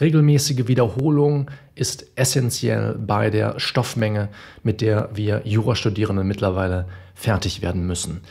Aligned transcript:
Regelmäßige 0.00 0.66
Wiederholung 0.66 1.52
ist 1.76 2.06
essentiell 2.16 2.96
bei 2.98 3.30
der 3.30 3.60
Stoffmenge, 3.60 4.28
mit 4.64 4.80
der 4.80 5.08
wir 5.14 5.42
Jurastudierenden 5.44 6.26
mittlerweile 6.26 6.88
fertig 7.14 7.62
werden 7.62 7.86
müssen. 7.86 8.22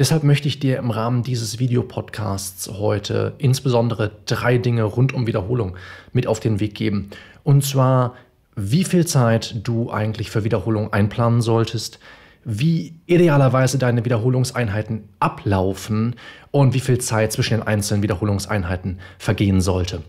Deshalb 0.00 0.24
möchte 0.24 0.48
ich 0.48 0.58
dir 0.58 0.78
im 0.78 0.90
Rahmen 0.90 1.22
dieses 1.22 1.60
Videopodcasts 1.60 2.72
heute 2.72 3.34
insbesondere 3.38 4.10
drei 4.26 4.58
Dinge 4.58 4.82
rund 4.82 5.14
um 5.14 5.28
Wiederholung 5.28 5.76
mit 6.12 6.26
auf 6.26 6.40
den 6.40 6.58
Weg 6.58 6.74
geben. 6.74 7.10
Und 7.44 7.64
zwar, 7.64 8.16
wie 8.56 8.82
viel 8.82 9.06
Zeit 9.06 9.60
du 9.62 9.92
eigentlich 9.92 10.32
für 10.32 10.42
Wiederholung 10.42 10.92
einplanen 10.92 11.40
solltest, 11.40 12.00
wie 12.44 12.94
idealerweise 13.06 13.78
deine 13.78 14.04
Wiederholungseinheiten 14.04 15.08
ablaufen 15.20 16.16
und 16.50 16.74
wie 16.74 16.80
viel 16.80 16.98
Zeit 16.98 17.30
zwischen 17.30 17.58
den 17.58 17.66
einzelnen 17.66 18.02
Wiederholungseinheiten 18.02 18.98
vergehen 19.18 19.60
sollte. 19.60 20.02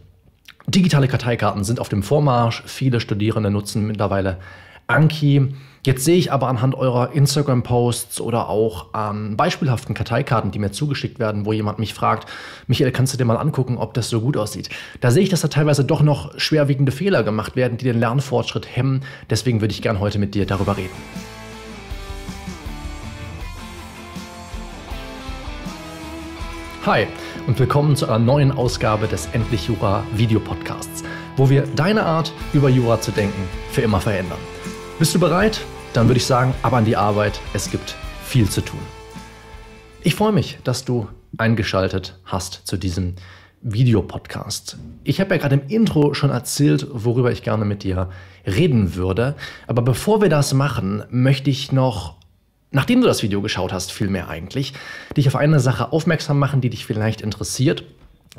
Digitale 0.67 1.07
Karteikarten 1.07 1.63
sind 1.63 1.79
auf 1.79 1.87
dem 1.87 2.03
Vormarsch. 2.03 2.61
Viele 2.65 2.99
Studierende 2.99 3.49
nutzen 3.49 3.87
mittlerweile 3.87 4.37
Anki. 4.87 5.53
Jetzt 5.85 6.03
sehe 6.03 6.17
ich 6.17 6.33
aber 6.33 6.49
anhand 6.49 6.75
eurer 6.75 7.13
Instagram-Posts 7.13 8.19
oder 8.19 8.49
auch 8.49 8.93
an 8.93 9.37
beispielhaften 9.37 9.95
Karteikarten, 9.95 10.51
die 10.51 10.59
mir 10.59 10.71
zugeschickt 10.71 11.19
werden, 11.19 11.45
wo 11.45 11.53
jemand 11.53 11.79
mich 11.79 11.93
fragt, 11.93 12.27
Michael, 12.67 12.91
kannst 12.91 13.13
du 13.13 13.17
dir 13.17 13.23
mal 13.23 13.37
angucken, 13.37 13.77
ob 13.77 13.93
das 13.93 14.09
so 14.09 14.19
gut 14.19 14.35
aussieht? 14.35 14.69
Da 14.99 15.11
sehe 15.11 15.23
ich, 15.23 15.29
dass 15.29 15.39
da 15.39 15.47
teilweise 15.47 15.85
doch 15.85 16.01
noch 16.01 16.37
schwerwiegende 16.37 16.91
Fehler 16.91 17.23
gemacht 17.23 17.55
werden, 17.55 17.77
die 17.77 17.85
den 17.85 17.99
Lernfortschritt 17.99 18.67
hemmen. 18.75 19.03
Deswegen 19.29 19.61
würde 19.61 19.73
ich 19.73 19.81
gern 19.81 20.01
heute 20.01 20.19
mit 20.19 20.35
dir 20.35 20.45
darüber 20.45 20.75
reden. 20.75 20.91
Hi 26.85 27.07
und 27.47 27.57
willkommen 27.59 27.95
zu 27.95 28.07
einer 28.07 28.19
neuen 28.19 28.51
Ausgabe 28.51 29.07
des 29.07 29.27
Endlich 29.31 29.67
Jura 29.67 30.03
Videopodcasts, 30.13 31.03
wo 31.37 31.49
wir 31.49 31.63
deine 31.77 32.05
Art, 32.05 32.33
über 32.51 32.67
Jura 32.67 32.99
zu 32.99 33.11
denken, 33.11 33.41
für 33.71 33.81
immer 33.81 34.01
verändern. 34.01 34.37
Bist 34.99 35.15
du 35.15 35.19
bereit? 35.19 35.61
Dann 35.93 36.07
würde 36.07 36.17
ich 36.17 36.25
sagen, 36.25 36.53
ab 36.61 36.73
an 36.73 36.83
die 36.83 36.97
Arbeit. 36.97 37.39
Es 37.53 37.71
gibt 37.71 37.95
viel 38.25 38.49
zu 38.49 38.59
tun. 38.59 38.81
Ich 40.03 40.15
freue 40.15 40.33
mich, 40.33 40.59
dass 40.65 40.83
du 40.83 41.07
eingeschaltet 41.37 42.19
hast 42.25 42.67
zu 42.67 42.75
diesem 42.75 43.15
Videopodcast. 43.61 44.77
Ich 45.05 45.21
habe 45.21 45.35
ja 45.35 45.41
gerade 45.41 45.55
im 45.55 45.67
Intro 45.69 46.13
schon 46.13 46.31
erzählt, 46.31 46.85
worüber 46.91 47.31
ich 47.31 47.43
gerne 47.43 47.63
mit 47.63 47.83
dir 47.83 48.09
reden 48.45 48.95
würde. 48.95 49.35
Aber 49.67 49.81
bevor 49.81 50.21
wir 50.21 50.29
das 50.29 50.53
machen, 50.53 51.03
möchte 51.09 51.49
ich 51.49 51.71
noch 51.71 52.16
nachdem 52.71 53.01
du 53.01 53.07
das 53.07 53.23
Video 53.23 53.41
geschaut 53.41 53.73
hast, 53.73 53.91
vielmehr 53.91 54.29
eigentlich, 54.29 54.73
dich 55.15 55.27
auf 55.27 55.35
eine 55.35 55.59
Sache 55.59 55.91
aufmerksam 55.91 56.39
machen, 56.39 56.61
die 56.61 56.69
dich 56.69 56.85
vielleicht 56.85 57.21
interessiert. 57.21 57.83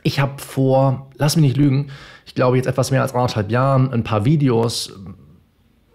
Ich 0.03 0.21
habe 0.21 0.41
vor, 0.41 1.11
lass 1.17 1.37
mich 1.37 1.43
nicht 1.43 1.57
lügen, 1.57 1.91
ich 2.27 2.35
glaube 2.35 2.57
jetzt 2.57 2.67
etwas 2.67 2.91
mehr 2.91 3.03
als 3.03 3.15
anderthalb 3.15 3.51
Jahren 3.51 3.93
ein 3.93 4.05
paar 4.05 4.25
Videos 4.25 4.93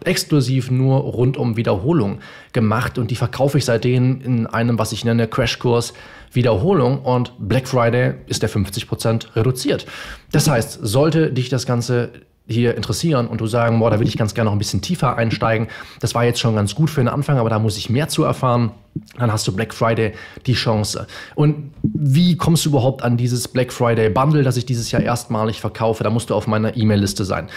exklusiv 0.03 0.69
nur 0.69 0.97
rund 0.97 1.37
um 1.37 1.55
Wiederholung 1.55 2.19
gemacht 2.51 2.97
und 2.97 3.11
die 3.11 3.15
verkaufe 3.15 3.57
ich 3.57 3.65
seitdem 3.65 4.21
in 4.21 4.47
einem, 4.47 4.77
was 4.77 4.91
ich 4.91 5.05
nenne, 5.05 5.27
Crashkurs 5.27 5.93
Wiederholung 6.31 6.99
und 7.03 7.33
Black 7.39 7.67
Friday 7.67 8.15
ist 8.27 8.41
der 8.41 8.49
50% 8.49 9.35
reduziert. 9.35 9.85
Das 10.31 10.49
heißt, 10.49 10.79
sollte 10.81 11.31
dich 11.31 11.49
das 11.49 11.65
Ganze 11.65 12.11
hier 12.47 12.75
interessieren 12.75 13.27
und 13.27 13.39
du 13.39 13.47
sagen, 13.47 13.79
boah, 13.79 13.89
da 13.89 13.99
will 13.99 14.07
ich 14.07 14.17
ganz 14.17 14.33
gerne 14.33 14.49
noch 14.49 14.53
ein 14.53 14.59
bisschen 14.59 14.81
tiefer 14.81 15.15
einsteigen. 15.15 15.67
Das 16.01 16.13
war 16.13 16.25
jetzt 16.25 16.39
schon 16.39 16.55
ganz 16.55 16.75
gut 16.75 16.89
für 16.89 17.01
den 17.01 17.07
Anfang, 17.07 17.37
aber 17.37 17.49
da 17.49 17.57
muss 17.59 17.77
ich 17.77 17.89
mehr 17.89 18.09
zu 18.09 18.23
erfahren. 18.23 18.71
Dann 19.17 19.31
hast 19.31 19.47
du 19.47 19.55
Black 19.55 19.73
Friday 19.73 20.13
die 20.45 20.53
Chance. 20.53 21.07
Und 21.35 21.73
wie 21.81 22.35
kommst 22.35 22.65
du 22.65 22.69
überhaupt 22.69 23.01
an 23.01 23.17
dieses 23.17 23.47
Black 23.47 23.71
Friday 23.71 24.09
Bundle, 24.09 24.43
das 24.43 24.57
ich 24.57 24.65
dieses 24.65 24.91
Jahr 24.91 25.01
erstmalig 25.01 25.61
verkaufe? 25.61 26.03
Da 26.03 26.09
musst 26.09 26.29
du 26.29 26.35
auf 26.35 26.47
meiner 26.47 26.75
E-Mail-Liste 26.75 27.23
sein. 27.23 27.47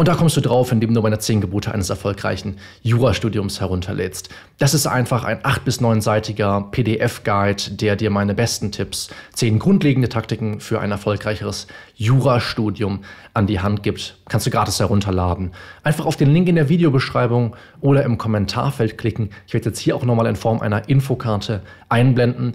Und 0.00 0.06
da 0.06 0.14
kommst 0.14 0.36
du 0.36 0.40
drauf, 0.40 0.70
indem 0.70 0.94
du 0.94 1.02
meine 1.02 1.18
10 1.18 1.40
Gebote 1.40 1.74
eines 1.74 1.90
erfolgreichen 1.90 2.58
Jurastudiums 2.82 3.58
herunterlädst. 3.58 4.28
Das 4.56 4.72
ist 4.72 4.86
einfach 4.86 5.24
ein 5.24 5.40
8- 5.40 5.62
bis 5.64 5.80
9-seitiger 5.80 6.68
PDF-Guide, 6.70 7.72
der 7.72 7.96
dir 7.96 8.08
meine 8.10 8.32
besten 8.32 8.70
Tipps, 8.70 9.08
10 9.32 9.58
grundlegende 9.58 10.08
Taktiken 10.08 10.60
für 10.60 10.78
ein 10.78 10.92
erfolgreicheres 10.92 11.66
Jurastudium 11.96 13.00
an 13.34 13.48
die 13.48 13.58
Hand 13.58 13.82
gibt. 13.82 14.18
Kannst 14.28 14.46
du 14.46 14.52
gratis 14.52 14.78
herunterladen. 14.78 15.50
Einfach 15.82 16.06
auf 16.06 16.14
den 16.14 16.30
Link 16.30 16.48
in 16.48 16.54
der 16.54 16.68
Videobeschreibung 16.68 17.56
oder 17.80 18.04
im 18.04 18.18
Kommentarfeld 18.18 18.98
klicken. 18.98 19.30
Ich 19.48 19.54
werde 19.54 19.70
jetzt 19.70 19.80
hier 19.80 19.96
auch 19.96 20.04
nochmal 20.04 20.26
in 20.26 20.36
Form 20.36 20.60
einer 20.60 20.88
Infokarte 20.88 21.62
einblenden. 21.88 22.54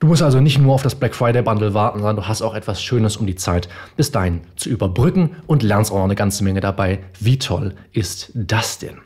Du 0.00 0.06
musst 0.06 0.22
also 0.22 0.40
nicht 0.40 0.58
nur 0.58 0.74
auf 0.74 0.82
das 0.82 0.94
Black 0.94 1.14
Friday 1.14 1.42
Bundle 1.42 1.74
warten, 1.74 1.98
sondern 1.98 2.16
du 2.16 2.28
hast 2.28 2.42
auch 2.42 2.54
etwas 2.54 2.80
Schönes, 2.80 3.16
um 3.16 3.26
die 3.26 3.34
Zeit 3.34 3.68
bis 3.96 4.12
dahin 4.12 4.42
zu 4.54 4.68
überbrücken 4.68 5.30
und 5.46 5.62
lernst 5.62 5.90
auch 5.90 5.96
noch 5.96 6.04
eine 6.04 6.14
ganze 6.14 6.44
Menge 6.44 6.60
dabei. 6.60 7.00
Wie 7.18 7.38
toll 7.38 7.74
ist 7.92 8.30
das 8.34 8.78
denn? 8.78 8.98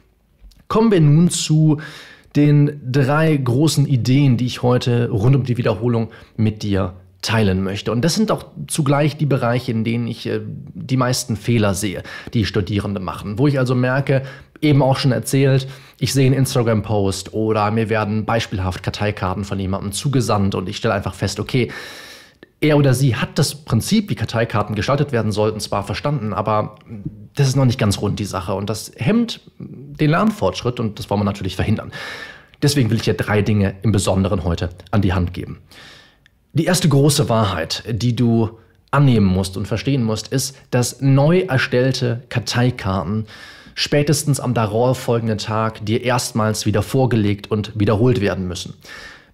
Kommen 0.68 0.90
wir 0.90 1.00
nun 1.00 1.30
zu 1.30 1.78
den 2.36 2.80
drei 2.90 3.36
großen 3.36 3.86
Ideen, 3.86 4.36
die 4.36 4.46
ich 4.46 4.62
heute 4.62 5.10
rund 5.10 5.36
um 5.36 5.44
die 5.44 5.56
Wiederholung 5.56 6.08
mit 6.36 6.62
dir 6.62 6.94
teilen 7.22 7.62
möchte. 7.62 7.92
Und 7.92 8.02
das 8.04 8.14
sind 8.14 8.30
auch 8.30 8.46
zugleich 8.66 9.16
die 9.16 9.26
Bereiche, 9.26 9.70
in 9.70 9.84
denen 9.84 10.08
ich 10.08 10.26
äh, 10.26 10.40
die 10.44 10.96
meisten 10.96 11.36
Fehler 11.36 11.74
sehe, 11.74 12.02
die 12.34 12.44
Studierende 12.44 13.00
machen. 13.00 13.38
Wo 13.38 13.46
ich 13.46 13.58
also 13.58 13.74
merke, 13.74 14.22
eben 14.62 14.80
auch 14.80 14.96
schon 14.96 15.12
erzählt, 15.12 15.68
ich 15.98 16.12
sehe 16.12 16.26
einen 16.26 16.34
Instagram-Post 16.34 17.34
oder 17.34 17.70
mir 17.70 17.88
werden 17.88 18.24
beispielhaft 18.24 18.82
Karteikarten 18.82 19.44
von 19.44 19.58
jemandem 19.58 19.92
zugesandt 19.92 20.54
und 20.54 20.68
ich 20.68 20.76
stelle 20.76 20.94
einfach 20.94 21.14
fest, 21.14 21.38
okay, 21.40 21.70
er 22.60 22.78
oder 22.78 22.94
sie 22.94 23.16
hat 23.16 23.38
das 23.38 23.56
Prinzip, 23.56 24.08
wie 24.08 24.14
Karteikarten 24.14 24.76
gestaltet 24.76 25.10
werden 25.10 25.32
sollten, 25.32 25.58
zwar 25.58 25.82
verstanden, 25.82 26.32
aber 26.32 26.76
das 27.34 27.48
ist 27.48 27.56
noch 27.56 27.64
nicht 27.64 27.78
ganz 27.78 28.00
rund 28.00 28.20
die 28.20 28.24
Sache 28.24 28.54
und 28.54 28.70
das 28.70 28.92
hemmt 28.96 29.40
den 29.58 30.10
Lernfortschritt 30.10 30.78
und 30.78 30.98
das 30.98 31.10
wollen 31.10 31.20
wir 31.20 31.24
natürlich 31.24 31.56
verhindern. 31.56 31.90
Deswegen 32.62 32.90
will 32.90 32.98
ich 32.98 33.02
dir 33.02 33.14
drei 33.14 33.42
Dinge 33.42 33.74
im 33.82 33.90
Besonderen 33.90 34.44
heute 34.44 34.70
an 34.92 35.02
die 35.02 35.12
Hand 35.12 35.34
geben. 35.34 35.58
Die 36.52 36.66
erste 36.66 36.88
große 36.88 37.28
Wahrheit, 37.28 37.82
die 37.90 38.14
du 38.14 38.58
annehmen 38.92 39.26
musst 39.26 39.56
und 39.56 39.66
verstehen 39.66 40.04
musst, 40.04 40.28
ist, 40.28 40.56
dass 40.70 41.00
neu 41.00 41.40
erstellte 41.40 42.22
Karteikarten 42.28 43.26
spätestens 43.74 44.40
am 44.40 44.54
darauffolgenden 44.54 45.38
Tag 45.38 45.84
dir 45.84 46.02
erstmals 46.02 46.66
wieder 46.66 46.82
vorgelegt 46.82 47.50
und 47.50 47.78
wiederholt 47.78 48.20
werden 48.20 48.48
müssen. 48.48 48.74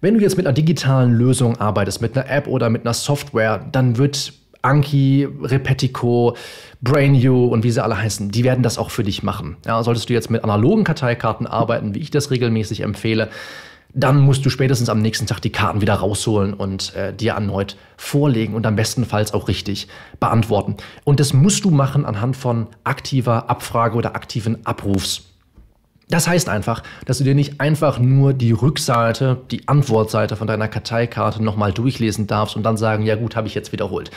Wenn 0.01 0.15
du 0.15 0.21
jetzt 0.21 0.37
mit 0.37 0.47
einer 0.47 0.53
digitalen 0.53 1.11
Lösung 1.11 1.57
arbeitest, 1.57 2.01
mit 2.01 2.17
einer 2.17 2.29
App 2.29 2.47
oder 2.47 2.69
mit 2.69 2.85
einer 2.85 2.93
Software, 2.93 3.65
dann 3.71 3.97
wird 3.97 4.33
Anki, 4.61 5.27
Repetico, 5.41 6.35
BrainU 6.81 7.47
und 7.47 7.63
wie 7.63 7.71
sie 7.71 7.83
alle 7.83 7.97
heißen, 7.97 8.31
die 8.31 8.43
werden 8.43 8.63
das 8.63 8.77
auch 8.77 8.91
für 8.91 9.03
dich 9.03 9.23
machen. 9.23 9.57
Ja, 9.65 9.81
solltest 9.83 10.09
du 10.09 10.13
jetzt 10.13 10.29
mit 10.29 10.43
analogen 10.43 10.83
Karteikarten 10.83 11.47
arbeiten, 11.47 11.95
wie 11.95 11.99
ich 11.99 12.11
das 12.11 12.31
regelmäßig 12.31 12.81
empfehle, 12.81 13.29
dann 13.93 14.19
musst 14.19 14.45
du 14.45 14.49
spätestens 14.49 14.89
am 14.89 15.01
nächsten 15.01 15.25
Tag 15.25 15.41
die 15.41 15.51
Karten 15.51 15.81
wieder 15.81 15.95
rausholen 15.95 16.53
und 16.53 16.95
äh, 16.95 17.13
dir 17.13 17.33
erneut 17.33 17.75
vorlegen 17.97 18.53
und 18.53 18.65
am 18.65 18.75
bestenfalls 18.75 19.33
auch 19.33 19.47
richtig 19.47 19.87
beantworten. 20.19 20.77
Und 21.03 21.19
das 21.19 21.33
musst 21.33 21.65
du 21.65 21.71
machen 21.71 22.05
anhand 22.05 22.37
von 22.37 22.67
aktiver 22.83 23.49
Abfrage 23.49 23.97
oder 23.97 24.15
aktiven 24.15 24.65
Abrufs. 24.65 25.23
Das 26.07 26.27
heißt 26.27 26.49
einfach, 26.49 26.81
dass 27.05 27.19
du 27.19 27.23
dir 27.23 27.35
nicht 27.35 27.61
einfach 27.61 27.99
nur 27.99 28.33
die 28.33 28.51
Rückseite, 28.51 29.41
die 29.51 29.67
Antwortseite 29.67 30.35
von 30.35 30.47
deiner 30.47 30.67
Karteikarte 30.67 31.43
nochmal 31.43 31.71
durchlesen 31.71 32.25
darfst 32.25 32.55
und 32.55 32.63
dann 32.63 32.77
sagen, 32.77 33.05
ja 33.05 33.15
gut, 33.15 33.35
habe 33.35 33.47
ich 33.47 33.53
jetzt 33.53 33.71
wiederholt. 33.71 34.09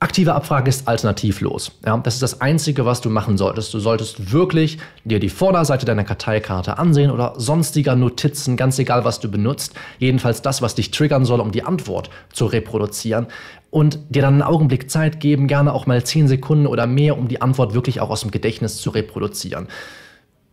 Aktive 0.00 0.32
Abfrage 0.32 0.68
ist 0.68 0.86
alternativlos. 0.86 1.72
Ja, 1.84 1.96
das 1.96 2.14
ist 2.14 2.22
das 2.22 2.40
Einzige, 2.40 2.86
was 2.86 3.00
du 3.00 3.10
machen 3.10 3.36
solltest. 3.36 3.74
Du 3.74 3.80
solltest 3.80 4.30
wirklich 4.30 4.78
dir 5.04 5.18
die 5.18 5.28
Vorderseite 5.28 5.86
deiner 5.86 6.04
Karteikarte 6.04 6.78
ansehen 6.78 7.10
oder 7.10 7.34
sonstiger 7.36 7.96
Notizen, 7.96 8.56
ganz 8.56 8.78
egal, 8.78 9.04
was 9.04 9.18
du 9.18 9.28
benutzt. 9.28 9.74
Jedenfalls 9.98 10.40
das, 10.40 10.62
was 10.62 10.76
dich 10.76 10.92
triggern 10.92 11.24
soll, 11.24 11.40
um 11.40 11.50
die 11.50 11.64
Antwort 11.64 12.10
zu 12.32 12.46
reproduzieren. 12.46 13.26
Und 13.70 13.98
dir 14.08 14.22
dann 14.22 14.34
einen 14.34 14.42
Augenblick 14.42 14.88
Zeit 14.88 15.18
geben, 15.18 15.48
gerne 15.48 15.72
auch 15.72 15.86
mal 15.86 16.04
zehn 16.04 16.28
Sekunden 16.28 16.68
oder 16.68 16.86
mehr, 16.86 17.18
um 17.18 17.26
die 17.26 17.42
Antwort 17.42 17.74
wirklich 17.74 18.00
auch 18.00 18.10
aus 18.10 18.20
dem 18.20 18.30
Gedächtnis 18.30 18.76
zu 18.76 18.90
reproduzieren. 18.90 19.66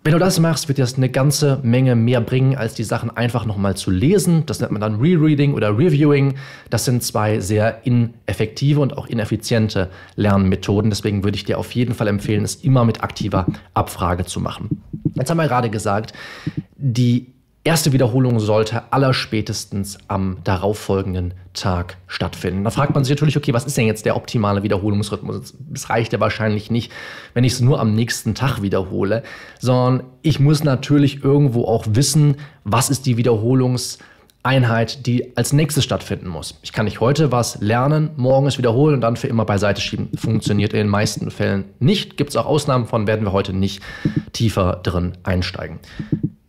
Wenn 0.06 0.12
du 0.12 0.20
das 0.20 0.40
machst, 0.40 0.68
wird 0.68 0.78
dir 0.78 0.84
das 0.84 0.98
eine 0.98 1.10
ganze 1.10 1.58
Menge 1.64 1.96
mehr 1.96 2.22
bringen, 2.22 2.56
als 2.56 2.76
die 2.76 2.84
Sachen 2.84 3.10
einfach 3.18 3.48
nochmal 3.48 3.76
zu 3.76 3.90
lesen. 3.90 4.46
Das 4.46 4.60
nennt 4.60 4.72
man 4.72 4.80
dann 4.80 5.00
Rereading 5.00 5.56
oder 5.56 5.76
Reviewing. 5.76 6.36
Das 6.70 6.86
sind 6.86 7.02
zwei 7.02 7.40
sehr 7.40 7.82
ineffektive 7.86 8.82
und 8.82 9.00
auch 9.00 9.08
ineffiziente 9.08 9.90
Lernmethoden. 10.16 10.92
Deswegen 10.92 11.24
würde 11.24 11.38
ich 11.38 11.46
dir 11.46 11.58
auf 11.58 11.72
jeden 11.72 11.96
Fall 11.96 12.08
empfehlen, 12.08 12.44
es 12.44 12.54
immer 12.58 12.86
mit 12.86 13.02
aktiver 13.02 13.48
Abfrage 13.74 14.26
zu 14.26 14.40
machen. 14.40 14.84
Jetzt 15.16 15.32
haben 15.32 15.38
wir 15.38 15.48
gerade 15.48 15.72
gesagt, 15.72 16.14
die 16.76 17.34
erste 17.66 17.92
Wiederholung 17.92 18.40
sollte 18.40 18.94
allerspätestens 18.94 19.98
am 20.08 20.38
darauffolgenden 20.44 21.34
Tag 21.54 21.98
stattfinden. 22.08 22.64
Da 22.64 22.70
fragt 22.70 22.94
man 22.94 23.04
sich 23.04 23.10
natürlich, 23.10 23.36
okay, 23.36 23.54
was 23.54 23.66
ist 23.66 23.76
denn 23.76 23.88
jetzt 23.88 24.06
der 24.06 24.16
optimale 24.16 24.64
Wiederholungsrhythmus? 24.64 25.54
Es 25.74 25.90
reicht 25.90 26.14
ja 26.14 26.20
wahrscheinlich 26.20 26.72
nicht, 26.72 26.92
wenn 27.34 27.44
ich 27.44 27.54
es 27.54 27.62
nur 27.62 27.80
am 27.80 27.94
nächsten 27.94 28.36
Tag 28.36 28.62
wiederhole, 28.62 29.24
sondern 29.60 30.04
ich 30.22 30.40
muss 30.40 30.64
natürlich 30.64 31.24
irgendwo 31.24 31.66
auch 31.66 31.86
wissen, 31.90 32.38
was 32.64 32.90
ist 32.90 33.06
die 33.06 33.18
Wiederholungs- 33.18 33.98
Einheit, 34.46 35.08
die 35.08 35.36
als 35.36 35.54
nächstes 35.54 35.84
stattfinden 35.84 36.28
muss. 36.28 36.60
Ich 36.62 36.72
kann 36.72 36.86
nicht 36.86 37.00
heute 37.00 37.32
was 37.32 37.60
lernen, 37.62 38.12
morgen 38.16 38.46
es 38.46 38.60
wiederholen 38.60 38.94
und 38.94 39.02
dann 39.02 39.16
für 39.16 39.28
immer 39.28 39.44
beiseite 39.44 39.82
schieben. 39.82 40.10
Funktioniert 40.16 40.72
in 40.72 40.78
den 40.78 40.88
meisten 40.88 41.32
Fällen 41.32 41.66
nicht. 41.80 42.16
Gibt 42.16 42.30
es 42.30 42.36
auch 42.36 42.46
Ausnahmen 42.46 42.86
von, 42.86 43.08
werden 43.08 43.26
wir 43.26 43.32
heute 43.32 43.54
nicht 43.54 43.82
tiefer 44.34 44.82
drin 44.84 45.14
einsteigen. 45.24 45.80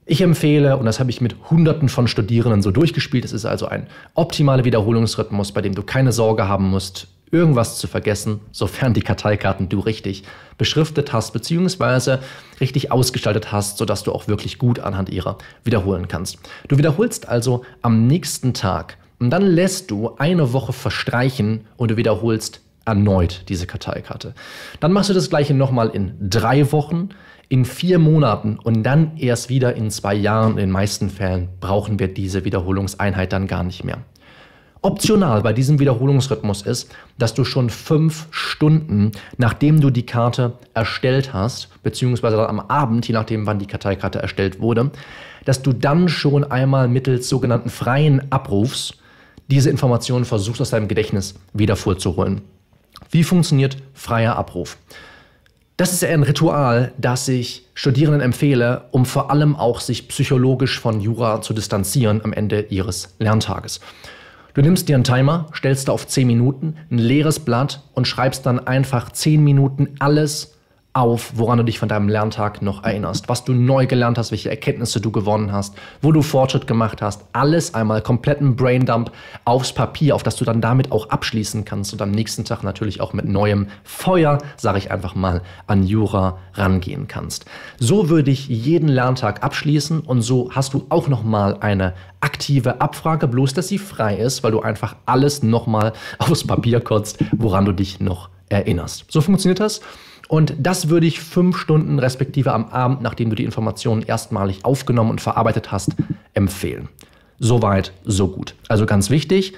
Ich 0.09 0.21
empfehle, 0.21 0.77
und 0.77 0.87
das 0.87 1.01
habe 1.01 1.11
ich 1.11 1.21
mit 1.21 1.35
Hunderten 1.51 1.89
von 1.89 2.07
Studierenden 2.07 2.63
so 2.63 2.71
durchgespielt, 2.71 3.25
es 3.25 3.33
ist 3.33 3.45
also 3.45 3.67
ein 3.67 3.89
optimaler 4.15 4.65
Wiederholungsrhythmus, 4.65 5.51
bei 5.51 5.63
dem 5.63 5.75
du 5.75 5.83
keine 5.83 6.13
Sorge 6.13 6.47
haben 6.47 6.71
musst, 6.71 7.09
irgendwas 7.33 7.77
zu 7.79 7.89
vergessen, 7.89 8.39
sofern 8.53 8.95
die 8.95 9.01
Karteikarten 9.01 9.69
du 9.69 9.81
richtig 9.81 10.23
beschriftet 10.59 11.13
hast, 11.13 11.33
beziehungsweise 11.33 12.21
richtig 12.61 12.93
ausgestaltet 12.93 13.51
hast, 13.51 13.79
sodass 13.79 14.05
du 14.05 14.13
auch 14.13 14.29
wirklich 14.29 14.59
gut 14.59 14.79
anhand 14.79 15.11
ihrer 15.11 15.39
wiederholen 15.65 16.07
kannst. 16.07 16.39
Du 16.69 16.79
wiederholst 16.79 17.29
also 17.29 17.65
am 17.83 18.07
nächsten 18.07 18.55
Tag 18.55 18.99
und 19.19 19.31
dann 19.31 19.43
lässt 19.43 19.91
du 19.91 20.15
eine 20.19 20.53
Woche 20.53 20.73
verstreichen 20.73 21.67
und 21.77 21.91
du 21.91 21.97
wiederholst 21.97 22.61
erneut 22.85 23.43
diese 23.49 23.67
Karteikarte. 23.67 24.35
Dann 24.79 24.93
machst 24.93 25.11
du 25.11 25.15
das 25.15 25.31
gleiche 25.31 25.53
nochmal 25.53 25.89
in 25.89 26.15
drei 26.21 26.71
Wochen, 26.71 27.09
in 27.49 27.65
vier 27.65 27.99
Monaten 27.99 28.59
und 28.63 28.83
dann 28.83 29.17
erst 29.17 29.49
wieder 29.49 29.75
in 29.75 29.91
zwei 29.91 30.15
Jahren. 30.15 30.53
In 30.53 30.57
den 30.57 30.71
meisten 30.71 31.11
Fällen 31.11 31.49
brauchen 31.61 31.99
wir 31.99 32.09
diese 32.09 32.45
Wiederholungseinheit 32.45 33.33
dann 33.33 33.47
gar 33.47 33.63
nicht 33.63 33.85
mehr. 33.85 33.99
Optional 34.83 35.43
bei 35.43 35.53
diesem 35.53 35.81
Wiederholungsrhythmus 35.81 36.63
ist, 36.63 36.95
dass 37.19 37.35
du 37.35 37.45
schon 37.45 37.71
fünf 37.71 38.29
Stunden, 38.31 39.13
nachdem 39.37 39.81
du 39.81 39.91
die 39.91 40.07
Karte 40.07 40.53
erstellt 40.75 41.33
hast, 41.33 41.71
beziehungsweise 41.83 42.49
am 42.49 42.61
Abend, 42.61 43.09
je 43.09 43.15
nachdem, 43.15 43.47
wann 43.47 43.59
die 43.59 43.67
Karteikarte 43.67 44.21
erstellt 44.21 44.61
wurde, 44.61 44.91
dass 45.45 45.63
du 45.63 45.73
dann 45.73 46.09
schon 46.09 46.45
einmal 46.45 46.87
mittels 46.87 47.29
sogenannten 47.29 47.71
freien 47.71 48.31
Abrufs 48.31 48.95
diese 49.49 49.71
Informationen 49.71 50.25
versuchst 50.25 50.61
aus 50.61 50.71
deinem 50.71 50.89
Gedächtnis 50.89 51.35
wieder 51.53 51.77
vorzuholen. 51.77 52.43
Wie 53.11 53.25
funktioniert 53.25 53.77
freier 53.95 54.37
Abruf? 54.37 54.77
Das 55.77 55.93
ist 55.93 56.03
ein 56.03 56.23
Ritual, 56.23 56.93
das 56.97 57.29
ich 57.29 57.67
Studierenden 57.75 58.23
empfehle, 58.23 58.85
um 58.93 59.05
vor 59.05 59.31
allem 59.31 59.55
auch 59.55 59.81
sich 59.81 60.09
psychologisch 60.09 60.81
von 60.81 61.03
Jura 61.03 61.43
zu 61.43 61.53
distanzieren 61.53 62.23
am 62.25 62.33
Ende 62.33 62.63
ihres 62.71 63.15
Lerntages. 63.19 63.81
Du 64.55 64.63
nimmst 64.63 64.89
dir 64.89 64.95
einen 64.95 65.05
Timer, 65.05 65.49
stellst 65.53 65.89
da 65.89 65.93
auf 65.93 66.07
10 66.07 66.27
Minuten, 66.27 66.77
ein 66.91 66.97
leeres 66.97 67.41
Blatt 67.41 67.83
und 67.93 68.09
schreibst 68.09 68.47
dann 68.47 68.67
einfach 68.67 69.13
10 69.13 69.45
Minuten 69.45 69.97
alles 69.99 70.56
auf, 70.97 71.33
woran 71.35 71.59
du 71.59 71.65
dich 71.65 71.79
von 71.79 71.91
deinem 71.91 72.09
Lerntag 72.09 72.63
noch 72.63 72.83
erinnerst, 72.83 73.29
was 73.29 73.45
du 73.45 73.53
neu 73.53 73.87
gelernt 73.87 74.17
hast, 74.17 74.31
welche 74.31 74.49
Erkenntnisse 74.49 74.99
du 74.99 75.11
gewonnen 75.11 75.53
hast, 75.53 75.75
wo 76.01 76.11
du 76.11 76.23
Fortschritt 76.23 76.67
gemacht 76.67 77.03
hast. 77.03 77.23
Alles 77.35 77.75
einmal 77.75 78.01
kompletten 78.01 78.57
Braindump 78.57 79.13
aufs 79.45 79.75
Papier, 79.75 80.15
auf 80.15 80.23
das 80.23 80.37
du 80.37 80.47
dann 80.47 80.63
damit 80.63 80.93
auch 80.93 81.11
abschließen 81.11 81.67
kannst 81.67 81.93
und 81.93 82.01
am 82.01 82.13
nächsten 82.13 82.47
Tag 82.47 82.63
natürlich 82.63 83.03
auch 83.03 83.13
mit 83.13 83.27
neuem 83.27 83.67
Feuer, 83.85 84.39
sage 84.57 84.79
ich 84.79 84.91
einfach 84.91 85.15
mal, 85.15 85.43
an 85.67 85.83
Jura 85.83 86.39
rangehen 86.55 87.07
kannst. 87.09 87.45
So 87.79 88.09
würde 88.09 88.31
ich 88.31 88.49
jeden 88.49 88.89
Lerntag 88.89 89.45
abschließen 89.45 90.01
und 90.01 90.23
so 90.23 90.51
hast 90.53 90.73
du 90.73 90.87
auch 90.89 91.09
nochmal 91.09 91.59
eine 91.61 91.93
aktive 92.21 92.81
Abfrage, 92.81 93.29
bloß 93.29 93.53
dass 93.53 93.69
sie 93.69 93.79
frei 93.79 94.17
ist, 94.17 94.43
weil 94.43 94.53
du 94.53 94.61
einfach 94.61 94.97
alles 95.05 95.43
nochmal 95.43 95.93
aufs 96.19 96.47
Papier 96.47 96.81
kotzt, 96.81 97.19
woran 97.33 97.67
du 97.67 97.73
dich 97.73 98.01
noch 98.01 98.31
erinnerst. 98.49 99.05
So 99.09 99.21
funktioniert 99.21 99.61
das. 99.61 99.83
Und 100.29 100.55
das 100.59 100.89
würde 100.89 101.07
ich 101.07 101.21
fünf 101.21 101.57
Stunden 101.57 101.99
respektive 101.99 102.53
am 102.53 102.67
Abend, 102.67 103.01
nachdem 103.01 103.31
du 103.31 103.37
die 103.37 103.45
Informationen 103.45 104.03
erstmalig 104.03 104.65
aufgenommen 104.65 105.11
und 105.11 105.21
verarbeitet 105.21 105.71
hast, 105.71 105.93
empfehlen. 106.35 106.89
Soweit, 107.39 107.93
so 108.05 108.29
gut. 108.29 108.55
Also 108.69 108.87
ganz 108.87 109.11
wichtig, 109.11 109.55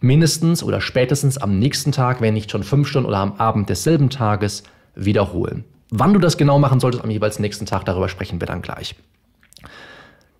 mindestens 0.00 0.62
oder 0.62 0.80
spätestens 0.80 1.38
am 1.38 1.58
nächsten 1.58 1.92
Tag, 1.92 2.20
wenn 2.20 2.34
nicht 2.34 2.50
schon 2.50 2.62
fünf 2.62 2.88
Stunden 2.88 3.08
oder 3.08 3.18
am 3.18 3.34
Abend 3.34 3.68
desselben 3.68 4.10
Tages, 4.10 4.64
wiederholen. 4.94 5.64
Wann 5.90 6.12
du 6.12 6.18
das 6.18 6.36
genau 6.36 6.58
machen 6.58 6.80
solltest 6.80 7.04
am 7.04 7.10
jeweils 7.10 7.38
nächsten 7.38 7.66
Tag, 7.66 7.84
darüber 7.84 8.08
sprechen 8.08 8.40
wir 8.40 8.46
dann 8.46 8.62
gleich. 8.62 8.94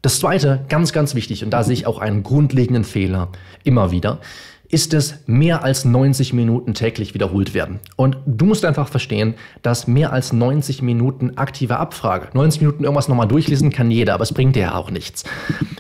Das 0.03 0.21
zweite, 0.21 0.65
ganz, 0.69 0.93
ganz 0.93 1.15
wichtig, 1.15 1.45
und 1.45 1.51
da 1.51 1.65
sehe 1.65 1.75
ich 1.75 1.87
auch 1.87 1.99
einen 1.99 2.23
grundlegenden 2.23 2.85
Fehler 2.85 3.29
immer 3.65 3.91
wieder, 3.91 4.21
ist 4.71 4.93
es 4.93 5.15
mehr 5.27 5.65
als 5.65 5.85
90 5.85 6.33
Minuten 6.33 6.75
täglich 6.75 7.15
wiederholt 7.15 7.55
werden. 7.55 7.81
Und 7.97 8.19
du 8.27 8.45
musst 8.45 8.65
einfach 8.65 8.89
verstehen, 8.89 9.35
dass 9.63 9.87
mehr 9.87 10.13
als 10.13 10.33
90 10.33 10.83
Minuten 10.83 11.37
aktive 11.37 11.79
Abfrage, 11.79 12.29
90 12.35 12.61
Minuten 12.61 12.85
irgendwas 12.85 13.09
nochmal 13.09 13.29
durchlesen 13.29 13.71
kann 13.71 13.91
jeder, 13.91 14.15
aber 14.15 14.25
es 14.25 14.35
bringt 14.35 14.57
dir 14.57 14.63
ja 14.63 14.75
auch 14.75 14.91
nichts. 14.91 15.25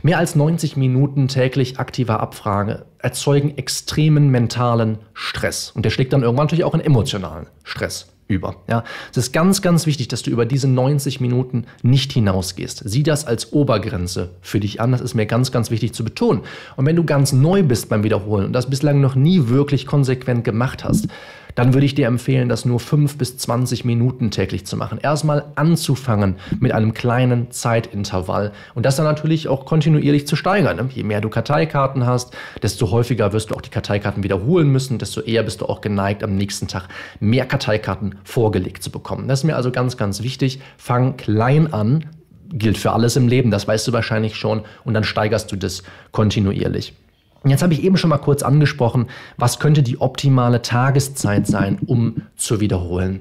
Mehr 0.02 0.18
als 0.18 0.34
90 0.34 0.76
Minuten 0.76 1.28
täglich 1.28 1.78
aktive 1.78 2.20
Abfrage 2.20 2.86
erzeugen 2.98 3.56
extremen 3.58 4.30
mentalen 4.30 4.98
Stress. 5.12 5.70
Und 5.70 5.84
der 5.84 5.90
schlägt 5.90 6.12
dann 6.12 6.22
irgendwann 6.22 6.46
natürlich 6.46 6.64
auch 6.64 6.74
in 6.74 6.80
emotionalen 6.80 7.46
Stress 7.64 8.08
über. 8.28 8.56
Ja, 8.68 8.84
es 9.10 9.16
ist 9.16 9.32
ganz, 9.32 9.62
ganz 9.62 9.86
wichtig, 9.86 10.08
dass 10.08 10.22
du 10.22 10.30
über 10.30 10.46
diese 10.46 10.68
90 10.68 11.20
Minuten 11.20 11.64
nicht 11.82 12.12
hinausgehst. 12.12 12.82
Sieh 12.84 13.02
das 13.02 13.24
als 13.24 13.52
Obergrenze 13.52 14.30
für 14.42 14.60
dich 14.60 14.80
an. 14.80 14.92
Das 14.92 15.00
ist 15.00 15.14
mir 15.14 15.26
ganz, 15.26 15.50
ganz 15.50 15.70
wichtig 15.70 15.94
zu 15.94 16.04
betonen. 16.04 16.42
Und 16.76 16.86
wenn 16.86 16.96
du 16.96 17.04
ganz 17.04 17.32
neu 17.32 17.62
bist 17.62 17.88
beim 17.88 18.04
Wiederholen 18.04 18.46
und 18.46 18.52
das 18.52 18.70
bislang 18.70 19.00
noch 19.00 19.14
nie 19.14 19.48
wirklich 19.48 19.86
konsequent 19.86 20.44
gemacht 20.44 20.84
hast, 20.84 21.08
dann 21.54 21.74
würde 21.74 21.86
ich 21.86 21.94
dir 21.94 22.06
empfehlen, 22.06 22.48
das 22.48 22.64
nur 22.64 22.80
5 22.80 23.18
bis 23.18 23.38
20 23.38 23.84
Minuten 23.84 24.30
täglich 24.30 24.66
zu 24.66 24.76
machen. 24.76 24.98
Erstmal 25.02 25.46
anzufangen 25.54 26.36
mit 26.60 26.72
einem 26.72 26.94
kleinen 26.94 27.50
Zeitintervall 27.50 28.52
und 28.74 28.86
das 28.86 28.96
dann 28.96 29.06
natürlich 29.06 29.48
auch 29.48 29.64
kontinuierlich 29.64 30.26
zu 30.26 30.36
steigern. 30.36 30.76
Ne? 30.76 30.88
Je 30.94 31.02
mehr 31.02 31.20
du 31.20 31.28
Karteikarten 31.28 32.06
hast, 32.06 32.36
desto 32.62 32.90
häufiger 32.90 33.32
wirst 33.32 33.50
du 33.50 33.54
auch 33.54 33.60
die 33.60 33.70
Karteikarten 33.70 34.22
wiederholen 34.22 34.70
müssen, 34.70 34.98
desto 34.98 35.20
eher 35.20 35.42
bist 35.42 35.60
du 35.60 35.66
auch 35.66 35.80
geneigt, 35.80 36.22
am 36.22 36.36
nächsten 36.36 36.68
Tag 36.68 36.88
mehr 37.20 37.46
Karteikarten 37.46 38.16
vorgelegt 38.24 38.82
zu 38.82 38.90
bekommen. 38.90 39.28
Das 39.28 39.40
ist 39.40 39.44
mir 39.44 39.56
also 39.56 39.70
ganz, 39.70 39.96
ganz 39.96 40.22
wichtig. 40.22 40.60
Fang 40.76 41.16
klein 41.16 41.72
an, 41.72 42.04
gilt 42.50 42.78
für 42.78 42.92
alles 42.92 43.16
im 43.16 43.28
Leben, 43.28 43.50
das 43.50 43.68
weißt 43.68 43.86
du 43.88 43.92
wahrscheinlich 43.92 44.36
schon, 44.36 44.62
und 44.84 44.94
dann 44.94 45.04
steigerst 45.04 45.50
du 45.52 45.56
das 45.56 45.82
kontinuierlich. 46.12 46.94
Jetzt 47.44 47.62
habe 47.62 47.72
ich 47.72 47.84
eben 47.84 47.96
schon 47.96 48.10
mal 48.10 48.18
kurz 48.18 48.42
angesprochen, 48.42 49.06
was 49.36 49.58
könnte 49.58 49.82
die 49.82 50.00
optimale 50.00 50.62
Tageszeit 50.62 51.46
sein, 51.46 51.78
um 51.86 52.22
zu 52.36 52.60
wiederholen. 52.60 53.20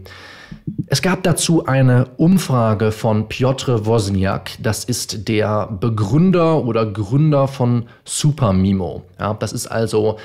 Es 0.88 1.02
gab 1.02 1.24
dazu 1.24 1.66
eine 1.66 2.08
Umfrage 2.18 2.92
von 2.92 3.28
Piotr 3.28 3.86
Wozniak. 3.86 4.52
Das 4.60 4.86
ist 4.86 5.28
der 5.28 5.68
Begründer 5.68 6.64
oder 6.64 6.86
Gründer 6.86 7.48
von 7.48 7.86
Supermimo. 8.06 9.04
Ja, 9.20 9.34
das 9.34 9.54
ist 9.54 9.68
also, 9.68 10.18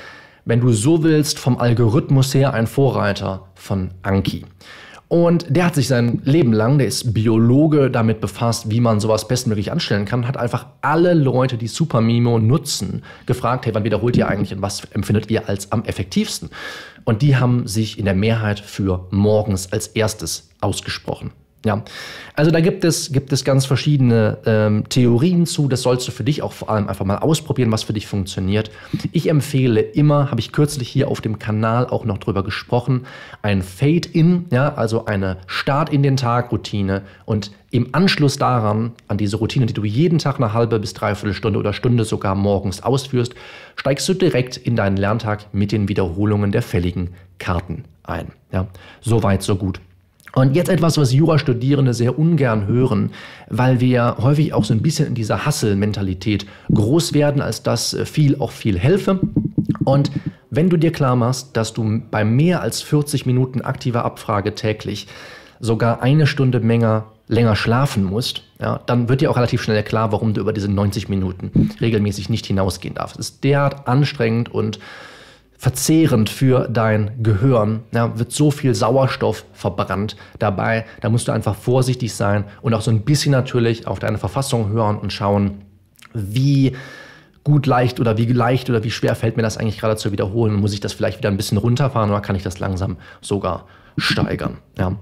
wenn 0.45 0.61
du 0.61 0.71
so 0.71 1.03
willst, 1.03 1.37
vom 1.37 1.57
Algorithmus 1.57 2.33
her 2.33 2.53
ein 2.53 2.67
Vorreiter 2.67 3.47
von 3.55 3.91
Anki. 4.01 4.45
Und 5.13 5.45
der 5.55 5.67
hat 5.67 5.75
sich 5.75 5.87
sein 5.87 6.23
Leben 6.23 6.53
lang, 6.53 6.79
der 6.79 6.87
ist 6.87 7.13
Biologe, 7.13 7.91
damit 7.91 8.19
befasst, 8.19 8.71
wie 8.71 8.79
man 8.79 8.99
sowas 8.99 9.27
bestmöglich 9.27 9.71
anstellen 9.71 10.05
kann, 10.05 10.27
hat 10.27 10.37
einfach 10.37 10.65
alle 10.81 11.13
Leute, 11.13 11.55
die 11.55 11.67
Supermimo 11.67 12.39
nutzen, 12.39 13.03
gefragt, 13.27 13.67
hey, 13.67 13.75
wann 13.75 13.83
wiederholt 13.83 14.17
ihr 14.17 14.27
eigentlich 14.27 14.55
und 14.55 14.63
was 14.63 14.85
empfindet 14.85 15.29
ihr 15.29 15.47
als 15.47 15.71
am 15.71 15.83
effektivsten? 15.83 16.49
Und 17.03 17.21
die 17.21 17.35
haben 17.35 17.67
sich 17.67 17.99
in 17.99 18.05
der 18.05 18.15
Mehrheit 18.15 18.59
für 18.59 19.05
morgens 19.11 19.71
als 19.71 19.85
erstes 19.85 20.49
ausgesprochen. 20.61 21.29
Ja, 21.65 21.81
also 22.35 22.51
da 22.51 22.59
gibt 22.59 22.83
es, 22.83 23.13
gibt 23.13 23.31
es 23.31 23.45
ganz 23.45 23.65
verschiedene 23.65 24.37
ähm, 24.45 24.83
Theorien 24.89 25.45
zu. 25.45 25.69
Das 25.69 25.81
sollst 25.81 26.05
du 26.05 26.11
für 26.11 26.25
dich 26.25 26.41
auch 26.41 26.51
vor 26.51 26.69
allem 26.69 26.89
einfach 26.89 27.05
mal 27.05 27.19
ausprobieren, 27.19 27.71
was 27.71 27.83
für 27.83 27.93
dich 27.93 28.05
funktioniert. 28.05 28.69
Ich 29.13 29.29
empfehle 29.29 29.79
immer, 29.79 30.29
habe 30.29 30.41
ich 30.41 30.51
kürzlich 30.51 30.89
hier 30.89 31.07
auf 31.07 31.21
dem 31.21 31.39
Kanal 31.39 31.87
auch 31.87 32.03
noch 32.03 32.17
drüber 32.17 32.43
gesprochen, 32.43 33.05
ein 33.41 33.61
Fade-In, 33.61 34.47
ja, 34.51 34.73
also 34.73 35.05
eine 35.05 35.37
Start 35.47 35.89
in 35.89 36.03
den 36.03 36.17
Tag 36.17 36.51
Routine 36.51 37.03
und 37.25 37.51
im 37.71 37.95
Anschluss 37.95 38.37
daran, 38.37 38.91
an 39.07 39.17
diese 39.17 39.37
Routine, 39.37 39.65
die 39.65 39.73
du 39.73 39.85
jeden 39.85 40.19
Tag 40.19 40.35
eine 40.35 40.53
halbe 40.53 40.79
bis 40.79 40.93
dreiviertel 40.93 41.33
Stunde 41.33 41.59
oder 41.59 41.71
Stunde 41.71 42.03
sogar 42.03 42.35
morgens 42.35 42.83
ausführst, 42.83 43.35
steigst 43.77 44.07
du 44.09 44.13
direkt 44.13 44.57
in 44.57 44.75
deinen 44.75 44.97
Lerntag 44.97 45.53
mit 45.53 45.71
den 45.71 45.87
Wiederholungen 45.87 46.51
der 46.51 46.61
fälligen 46.61 47.11
Karten 47.39 47.85
ein. 48.03 48.33
Ja, 48.51 48.67
so 49.01 49.23
weit, 49.23 49.43
so 49.43 49.55
gut. 49.55 49.79
Und 50.35 50.55
jetzt 50.55 50.69
etwas, 50.69 50.97
was 50.97 51.13
Jurastudierende 51.13 51.93
sehr 51.93 52.17
ungern 52.17 52.65
hören, 52.65 53.11
weil 53.49 53.79
wir 53.79 54.17
häufig 54.19 54.53
auch 54.53 54.63
so 54.63 54.73
ein 54.73 54.81
bisschen 54.81 55.07
in 55.07 55.15
dieser 55.15 55.45
Hustle-Mentalität 55.45 56.47
groß 56.73 57.13
werden, 57.13 57.41
als 57.41 57.61
dass 57.61 57.95
viel 58.05 58.39
auch 58.39 58.51
viel 58.51 58.79
helfe. 58.79 59.19
Und 59.85 60.11
wenn 60.49 60.69
du 60.69 60.77
dir 60.77 60.91
klar 60.91 61.15
machst, 61.15 61.55
dass 61.55 61.73
du 61.73 62.01
bei 62.09 62.25
mehr 62.25 62.61
als 62.61 62.81
40 62.81 63.27
Minuten 63.27 63.61
aktiver 63.61 64.05
Abfrage 64.05 64.55
täglich 64.55 65.07
sogar 65.59 66.01
eine 66.01 66.25
Stunde 66.25 66.57
länger, 66.57 67.05
länger 67.27 67.55
schlafen 67.55 68.03
musst, 68.03 68.43
ja, 68.59 68.79
dann 68.87 69.09
wird 69.09 69.21
dir 69.21 69.29
auch 69.29 69.37
relativ 69.37 69.61
schnell 69.61 69.83
klar, 69.83 70.11
warum 70.11 70.33
du 70.33 70.41
über 70.41 70.53
diese 70.53 70.67
90 70.67 71.09
Minuten 71.09 71.69
regelmäßig 71.79 72.29
nicht 72.29 72.47
hinausgehen 72.47 72.95
darfst. 72.95 73.19
Es 73.19 73.29
ist 73.29 73.43
derart 73.43 73.87
anstrengend 73.87 74.53
und 74.53 74.79
verzehrend 75.57 76.29
für 76.29 76.67
dein 76.67 77.11
Gehirn. 77.23 77.83
Ja, 77.93 78.17
wird 78.17 78.31
so 78.31 78.51
viel 78.51 78.75
Sauerstoff 78.75 79.45
verbrannt 79.53 80.15
dabei. 80.39 80.85
Da 81.01 81.09
musst 81.09 81.27
du 81.27 81.31
einfach 81.31 81.55
vorsichtig 81.55 82.13
sein 82.13 82.45
und 82.61 82.73
auch 82.73 82.81
so 82.81 82.91
ein 82.91 83.01
bisschen 83.01 83.31
natürlich 83.31 83.87
auf 83.87 83.99
deine 83.99 84.17
Verfassung 84.17 84.69
hören 84.69 84.97
und 84.97 85.13
schauen, 85.13 85.61
wie 86.13 86.75
gut 87.43 87.65
leicht 87.65 87.99
oder 87.99 88.17
wie 88.17 88.25
leicht 88.25 88.69
oder 88.69 88.83
wie 88.83 88.91
schwer 88.91 89.15
fällt 89.15 89.37
mir 89.37 89.43
das 89.43 89.57
eigentlich 89.57 89.79
gerade 89.79 89.95
zu 89.95 90.11
wiederholen? 90.11 90.53
Muss 90.55 90.73
ich 90.73 90.79
das 90.79 90.93
vielleicht 90.93 91.19
wieder 91.19 91.29
ein 91.29 91.37
bisschen 91.37 91.57
runterfahren 91.57 92.09
oder 92.09 92.21
kann 92.21 92.35
ich 92.35 92.43
das 92.43 92.59
langsam 92.59 92.97
sogar 93.21 93.65
steigern? 93.97 94.57
Ja. 94.77 94.97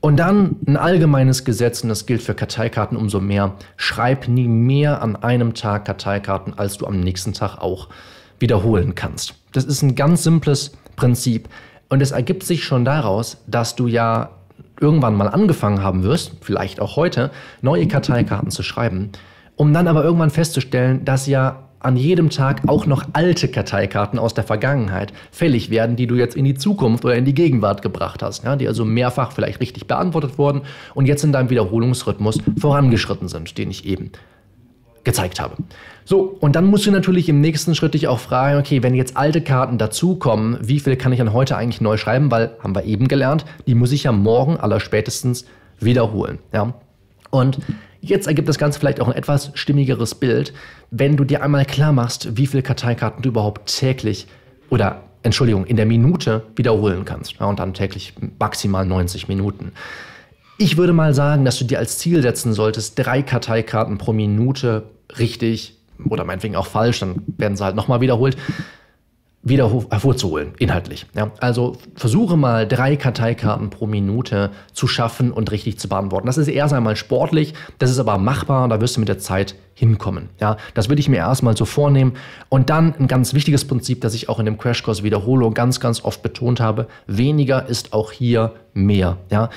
Und 0.00 0.16
dann 0.16 0.56
ein 0.66 0.78
allgemeines 0.78 1.44
Gesetz, 1.44 1.82
und 1.82 1.90
das 1.90 2.06
gilt 2.06 2.22
für 2.22 2.34
Karteikarten 2.34 2.96
umso 2.96 3.20
mehr. 3.20 3.54
Schreib 3.76 4.28
nie 4.28 4.48
mehr 4.48 5.02
an 5.02 5.16
einem 5.16 5.52
Tag 5.52 5.84
Karteikarten, 5.84 6.58
als 6.58 6.78
du 6.78 6.86
am 6.86 7.00
nächsten 7.00 7.34
Tag 7.34 7.58
auch 7.58 7.88
wiederholen 8.40 8.94
kannst. 8.94 9.34
Das 9.52 9.64
ist 9.64 9.82
ein 9.82 9.94
ganz 9.94 10.24
simples 10.24 10.72
Prinzip. 10.96 11.48
Und 11.88 12.02
es 12.02 12.12
ergibt 12.12 12.44
sich 12.44 12.64
schon 12.64 12.84
daraus, 12.84 13.38
dass 13.46 13.76
du 13.76 13.86
ja 13.86 14.30
irgendwann 14.80 15.14
mal 15.14 15.28
angefangen 15.28 15.82
haben 15.82 16.02
wirst, 16.02 16.32
vielleicht 16.40 16.80
auch 16.80 16.96
heute, 16.96 17.30
neue 17.62 17.86
Karteikarten 17.86 18.50
zu 18.50 18.62
schreiben, 18.62 19.10
um 19.56 19.72
dann 19.72 19.88
aber 19.88 20.04
irgendwann 20.04 20.30
festzustellen, 20.30 21.04
dass 21.04 21.26
ja 21.26 21.64
an 21.80 21.96
jedem 21.96 22.28
Tag 22.28 22.62
auch 22.66 22.86
noch 22.86 23.04
alte 23.14 23.48
Karteikarten 23.48 24.18
aus 24.18 24.34
der 24.34 24.44
Vergangenheit 24.44 25.12
fällig 25.32 25.70
werden, 25.70 25.96
die 25.96 26.06
du 26.06 26.14
jetzt 26.14 26.36
in 26.36 26.44
die 26.44 26.54
Zukunft 26.54 27.04
oder 27.04 27.16
in 27.16 27.24
die 27.24 27.34
Gegenwart 27.34 27.82
gebracht 27.82 28.22
hast, 28.22 28.44
ja, 28.44 28.54
die 28.56 28.68
also 28.68 28.84
mehrfach 28.84 29.32
vielleicht 29.32 29.60
richtig 29.60 29.86
beantwortet 29.86 30.36
wurden 30.38 30.62
und 30.94 31.06
jetzt 31.06 31.24
in 31.24 31.32
deinem 31.32 31.50
Wiederholungsrhythmus 31.50 32.38
vorangeschritten 32.58 33.28
sind, 33.28 33.56
den 33.56 33.70
ich 33.70 33.86
eben 33.86 34.12
gezeigt 35.04 35.40
habe. 35.40 35.56
So, 36.04 36.36
und 36.40 36.56
dann 36.56 36.66
musst 36.66 36.86
du 36.86 36.90
natürlich 36.90 37.28
im 37.28 37.40
nächsten 37.40 37.74
Schritt 37.74 37.94
dich 37.94 38.08
auch 38.08 38.18
fragen, 38.18 38.58
okay, 38.58 38.82
wenn 38.82 38.94
jetzt 38.94 39.16
alte 39.16 39.40
Karten 39.40 39.78
dazukommen, 39.78 40.58
wie 40.60 40.80
viel 40.80 40.96
kann 40.96 41.12
ich 41.12 41.18
dann 41.18 41.32
heute 41.32 41.56
eigentlich 41.56 41.80
neu 41.80 41.96
schreiben? 41.96 42.30
Weil, 42.30 42.56
haben 42.62 42.74
wir 42.74 42.84
eben 42.84 43.08
gelernt, 43.08 43.44
die 43.66 43.74
muss 43.74 43.92
ich 43.92 44.04
ja 44.04 44.12
morgen 44.12 44.56
aller 44.56 44.80
spätestens 44.80 45.44
wiederholen. 45.78 46.38
Ja? 46.52 46.74
Und 47.30 47.58
jetzt 48.00 48.26
ergibt 48.26 48.48
das 48.48 48.58
Ganze 48.58 48.80
vielleicht 48.80 49.00
auch 49.00 49.08
ein 49.08 49.14
etwas 49.14 49.52
stimmigeres 49.54 50.14
Bild, 50.14 50.52
wenn 50.90 51.16
du 51.16 51.24
dir 51.24 51.42
einmal 51.42 51.64
klar 51.64 51.92
machst, 51.92 52.36
wie 52.36 52.46
viele 52.46 52.62
Karteikarten 52.62 53.22
du 53.22 53.28
überhaupt 53.28 53.78
täglich 53.78 54.26
oder 54.68 55.02
Entschuldigung, 55.22 55.66
in 55.66 55.76
der 55.76 55.86
Minute 55.86 56.44
wiederholen 56.56 57.04
kannst. 57.04 57.34
Ja, 57.38 57.46
und 57.46 57.58
dann 57.58 57.74
täglich 57.74 58.14
maximal 58.38 58.86
90 58.86 59.28
Minuten. 59.28 59.72
Ich 60.62 60.76
würde 60.76 60.92
mal 60.92 61.14
sagen, 61.14 61.46
dass 61.46 61.58
du 61.58 61.64
dir 61.64 61.78
als 61.78 61.96
Ziel 61.96 62.20
setzen 62.20 62.52
solltest, 62.52 62.98
drei 62.98 63.22
Karteikarten 63.22 63.96
pro 63.96 64.12
Minute 64.12 64.82
richtig 65.18 65.78
oder 66.06 66.26
meinetwegen 66.26 66.54
auch 66.54 66.66
falsch, 66.66 67.00
dann 67.00 67.22
werden 67.38 67.56
sie 67.56 67.64
halt 67.64 67.76
nochmal 67.76 68.02
wiederholt, 68.02 68.36
wieder 69.42 69.70
hervorzuholen, 69.90 70.52
inhaltlich. 70.58 71.06
Ja, 71.16 71.30
also 71.40 71.78
versuche 71.94 72.36
mal 72.36 72.68
drei 72.68 72.96
Karteikarten 72.96 73.70
pro 73.70 73.86
Minute 73.86 74.50
zu 74.74 74.86
schaffen 74.86 75.32
und 75.32 75.50
richtig 75.50 75.78
zu 75.78 75.88
beantworten. 75.88 76.26
Das 76.26 76.36
ist 76.36 76.48
erst 76.48 76.74
einmal 76.74 76.94
sportlich, 76.94 77.54
das 77.78 77.90
ist 77.90 77.98
aber 77.98 78.18
machbar 78.18 78.64
und 78.64 78.68
da 78.68 78.82
wirst 78.82 78.96
du 78.96 79.00
mit 79.00 79.08
der 79.08 79.18
Zeit 79.18 79.54
hinkommen. 79.72 80.28
Ja, 80.42 80.58
das 80.74 80.90
würde 80.90 81.00
ich 81.00 81.08
mir 81.08 81.16
erstmal 81.16 81.56
so 81.56 81.64
vornehmen. 81.64 82.18
Und 82.50 82.68
dann 82.68 82.94
ein 82.96 83.08
ganz 83.08 83.32
wichtiges 83.32 83.66
Prinzip, 83.66 84.02
das 84.02 84.12
ich 84.12 84.28
auch 84.28 84.38
in 84.38 84.44
dem 84.44 84.58
Crashkurs 84.58 85.02
wiederhole 85.02 85.46
und 85.46 85.54
ganz, 85.54 85.80
ganz 85.80 86.04
oft 86.04 86.22
betont 86.22 86.60
habe, 86.60 86.86
weniger 87.06 87.66
ist 87.66 87.94
auch 87.94 88.12
hier 88.12 88.52
mehr. 88.74 89.16
Ja, 89.30 89.48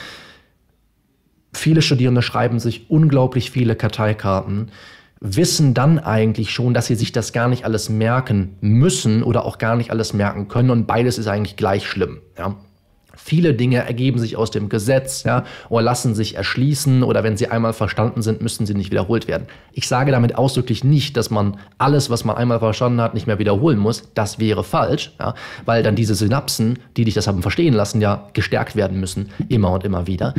Viele 1.53 1.81
Studierende 1.81 2.21
schreiben 2.21 2.59
sich 2.59 2.89
unglaublich 2.89 3.51
viele 3.51 3.75
Karteikarten, 3.75 4.71
wissen 5.19 5.73
dann 5.73 5.99
eigentlich 5.99 6.51
schon, 6.51 6.73
dass 6.73 6.87
sie 6.87 6.95
sich 6.95 7.13
das 7.13 7.31
gar 7.31 7.47
nicht 7.47 7.63
alles 7.63 7.89
merken 7.89 8.57
müssen 8.59 9.23
oder 9.23 9.45
auch 9.45 9.57
gar 9.57 9.75
nicht 9.77 9.89
alles 9.89 10.13
merken 10.13 10.49
können 10.49 10.69
und 10.69 10.85
beides 10.85 11.17
ist 11.17 11.27
eigentlich 11.27 11.55
gleich 11.55 11.87
schlimm. 11.87 12.19
Ja. 12.37 12.57
Viele 13.15 13.53
Dinge 13.53 13.77
ergeben 13.77 14.19
sich 14.19 14.35
aus 14.35 14.51
dem 14.51 14.69
Gesetz 14.69 15.23
ja, 15.23 15.45
oder 15.69 15.83
lassen 15.83 16.13
sich 16.15 16.35
erschließen 16.35 17.03
oder 17.03 17.23
wenn 17.23 17.37
sie 17.37 17.47
einmal 17.47 17.71
verstanden 17.71 18.21
sind, 18.21 18.41
müssen 18.41 18.65
sie 18.65 18.73
nicht 18.73 18.91
wiederholt 18.91 19.27
werden. 19.27 19.47
Ich 19.71 19.87
sage 19.87 20.11
damit 20.11 20.35
ausdrücklich 20.35 20.83
nicht, 20.83 21.15
dass 21.15 21.29
man 21.29 21.57
alles, 21.77 22.09
was 22.09 22.25
man 22.25 22.35
einmal 22.35 22.59
verstanden 22.59 22.99
hat, 22.99 23.13
nicht 23.13 23.27
mehr 23.27 23.39
wiederholen 23.39 23.77
muss. 23.77 24.11
Das 24.15 24.39
wäre 24.39 24.63
falsch, 24.63 25.13
ja, 25.19 25.35
weil 25.63 25.83
dann 25.83 25.95
diese 25.95 26.15
Synapsen, 26.15 26.79
die 26.97 27.05
dich 27.05 27.13
das 27.13 27.27
haben 27.27 27.43
verstehen 27.43 27.75
lassen, 27.75 28.01
ja 28.01 28.29
gestärkt 28.33 28.75
werden 28.75 28.99
müssen, 28.99 29.29
immer 29.47 29.71
und 29.71 29.85
immer 29.85 30.07
wieder. 30.07 30.33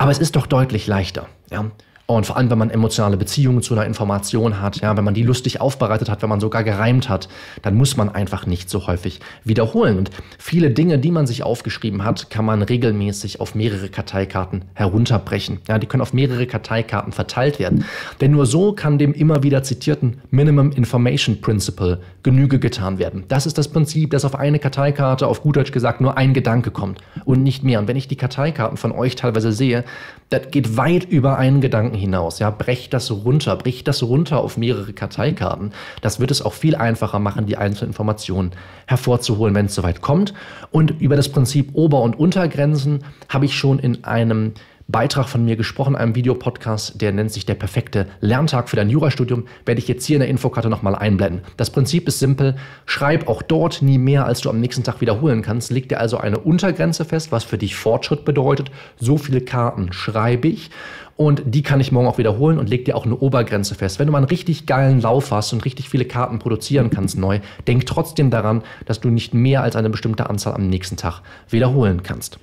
Aber 0.00 0.10
es 0.10 0.18
ist 0.18 0.34
doch 0.34 0.46
deutlich 0.46 0.86
leichter. 0.86 1.28
Ja? 1.50 1.70
Und 2.16 2.26
vor 2.26 2.36
allem, 2.36 2.50
wenn 2.50 2.58
man 2.58 2.70
emotionale 2.70 3.16
Beziehungen 3.16 3.62
zu 3.62 3.74
einer 3.74 3.86
Information 3.86 4.60
hat, 4.60 4.80
ja, 4.80 4.96
wenn 4.96 5.04
man 5.04 5.14
die 5.14 5.22
lustig 5.22 5.60
aufbereitet 5.60 6.10
hat, 6.10 6.22
wenn 6.22 6.28
man 6.28 6.40
sogar 6.40 6.64
gereimt 6.64 7.08
hat, 7.08 7.28
dann 7.62 7.76
muss 7.76 7.96
man 7.96 8.08
einfach 8.08 8.46
nicht 8.46 8.68
so 8.68 8.86
häufig 8.88 9.20
wiederholen. 9.44 9.96
Und 9.96 10.10
viele 10.38 10.70
Dinge, 10.70 10.98
die 10.98 11.12
man 11.12 11.28
sich 11.28 11.44
aufgeschrieben 11.44 12.04
hat, 12.04 12.28
kann 12.28 12.44
man 12.44 12.62
regelmäßig 12.62 13.40
auf 13.40 13.54
mehrere 13.54 13.88
Karteikarten 13.88 14.64
herunterbrechen. 14.74 15.60
Ja, 15.68 15.78
die 15.78 15.86
können 15.86 16.00
auf 16.00 16.12
mehrere 16.12 16.46
Karteikarten 16.46 17.12
verteilt 17.12 17.60
werden. 17.60 17.84
Denn 18.20 18.32
nur 18.32 18.46
so 18.46 18.72
kann 18.72 18.98
dem 18.98 19.12
immer 19.12 19.44
wieder 19.44 19.62
zitierten 19.62 20.20
Minimum 20.30 20.72
Information 20.72 21.40
Principle 21.40 22.00
Genüge 22.22 22.58
getan 22.58 22.98
werden. 22.98 23.24
Das 23.28 23.46
ist 23.46 23.56
das 23.56 23.68
Prinzip, 23.68 24.10
dass 24.10 24.24
auf 24.24 24.34
eine 24.34 24.58
Karteikarte, 24.58 25.26
auf 25.26 25.42
gut 25.42 25.56
Deutsch 25.56 25.72
gesagt, 25.72 26.00
nur 26.00 26.18
ein 26.18 26.34
Gedanke 26.34 26.70
kommt 26.70 27.00
und 27.24 27.42
nicht 27.42 27.62
mehr. 27.62 27.78
Und 27.78 27.88
wenn 27.88 27.96
ich 27.96 28.08
die 28.08 28.16
Karteikarten 28.16 28.76
von 28.76 28.92
euch 28.92 29.16
teilweise 29.16 29.52
sehe, 29.52 29.84
das 30.28 30.50
geht 30.50 30.76
weit 30.76 31.04
über 31.04 31.38
einen 31.38 31.60
Gedanken 31.60 31.99
hinaus. 32.00 32.38
Ja, 32.38 32.50
brecht 32.50 32.92
das 32.92 33.10
runter, 33.10 33.54
bricht 33.56 33.86
das 33.86 34.02
runter 34.02 34.40
auf 34.40 34.56
mehrere 34.56 34.92
Karteikarten. 34.92 35.72
Das 36.00 36.18
wird 36.18 36.30
es 36.30 36.42
auch 36.42 36.54
viel 36.54 36.74
einfacher 36.74 37.18
machen, 37.18 37.46
die 37.46 37.56
einzelnen 37.56 37.90
Informationen 37.90 38.52
hervorzuholen, 38.86 39.54
wenn 39.54 39.66
es 39.66 39.74
soweit 39.74 40.00
kommt. 40.00 40.34
Und 40.70 41.00
über 41.00 41.16
das 41.16 41.28
Prinzip 41.28 41.70
Ober- 41.74 42.02
und 42.02 42.18
Untergrenzen 42.18 43.04
habe 43.28 43.44
ich 43.44 43.54
schon 43.54 43.78
in 43.78 44.04
einem 44.04 44.54
Beitrag 44.90 45.28
von 45.28 45.44
mir 45.44 45.56
gesprochen, 45.56 45.94
einem 45.94 46.14
Videopodcast, 46.14 47.00
der 47.00 47.12
nennt 47.12 47.30
sich 47.30 47.46
Der 47.46 47.54
perfekte 47.54 48.06
Lerntag 48.20 48.68
für 48.68 48.76
dein 48.76 48.90
Jurastudium, 48.90 49.44
werde 49.64 49.80
ich 49.80 49.88
jetzt 49.88 50.04
hier 50.04 50.16
in 50.16 50.20
der 50.20 50.28
Infokarte 50.28 50.68
nochmal 50.68 50.94
einblenden. 50.94 51.42
Das 51.56 51.70
Prinzip 51.70 52.08
ist 52.08 52.18
simpel, 52.18 52.56
schreib 52.86 53.28
auch 53.28 53.42
dort 53.42 53.82
nie 53.82 53.98
mehr, 53.98 54.26
als 54.26 54.40
du 54.40 54.50
am 54.50 54.60
nächsten 54.60 54.82
Tag 54.82 55.00
wiederholen 55.00 55.42
kannst. 55.42 55.70
Leg 55.70 55.88
dir 55.88 56.00
also 56.00 56.18
eine 56.18 56.38
Untergrenze 56.38 57.04
fest, 57.04 57.30
was 57.32 57.44
für 57.44 57.58
dich 57.58 57.76
Fortschritt 57.76 58.24
bedeutet. 58.24 58.70
So 58.98 59.16
viele 59.16 59.40
Karten 59.40 59.92
schreibe 59.92 60.48
ich 60.48 60.70
und 61.16 61.42
die 61.44 61.62
kann 61.62 61.80
ich 61.80 61.92
morgen 61.92 62.08
auch 62.08 62.18
wiederholen 62.18 62.58
und 62.58 62.68
leg 62.68 62.86
dir 62.86 62.96
auch 62.96 63.04
eine 63.04 63.16
Obergrenze 63.16 63.74
fest. 63.74 63.98
Wenn 63.98 64.06
du 64.06 64.12
mal 64.12 64.18
einen 64.18 64.26
richtig 64.26 64.66
geilen 64.66 65.00
Lauf 65.00 65.30
hast 65.30 65.52
und 65.52 65.64
richtig 65.64 65.88
viele 65.88 66.06
Karten 66.06 66.38
produzieren 66.38 66.90
kannst 66.90 67.18
neu, 67.18 67.40
denk 67.68 67.86
trotzdem 67.86 68.30
daran, 68.30 68.62
dass 68.86 69.00
du 69.00 69.10
nicht 69.10 69.34
mehr 69.34 69.62
als 69.62 69.76
eine 69.76 69.90
bestimmte 69.90 70.30
Anzahl 70.30 70.54
am 70.54 70.68
nächsten 70.68 70.96
Tag 70.96 71.20
wiederholen 71.48 72.02
kannst. 72.02 72.38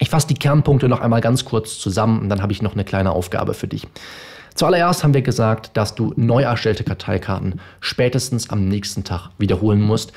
Ich 0.00 0.10
fasse 0.10 0.26
die 0.26 0.34
Kernpunkte 0.34 0.88
noch 0.88 1.00
einmal 1.00 1.20
ganz 1.20 1.44
kurz 1.44 1.78
zusammen 1.78 2.20
und 2.20 2.28
dann 2.28 2.42
habe 2.42 2.52
ich 2.52 2.62
noch 2.62 2.74
eine 2.74 2.84
kleine 2.84 3.12
Aufgabe 3.12 3.54
für 3.54 3.68
dich. 3.68 3.86
Zuallererst 4.54 5.02
haben 5.02 5.14
wir 5.14 5.22
gesagt, 5.22 5.76
dass 5.76 5.96
du 5.96 6.12
neu 6.16 6.42
erstellte 6.42 6.84
Karteikarten 6.84 7.60
spätestens 7.80 8.50
am 8.50 8.68
nächsten 8.68 9.02
Tag 9.02 9.30
wiederholen 9.36 9.80
musst. 9.80 10.12